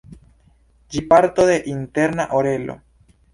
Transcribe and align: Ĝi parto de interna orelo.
Ĝi 0.95 1.03
parto 1.11 1.45
de 1.51 1.59
interna 1.75 2.27
orelo. 2.41 2.79